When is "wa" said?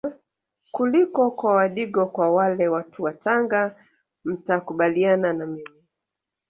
3.03-3.13